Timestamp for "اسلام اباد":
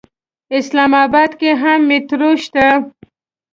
0.57-1.31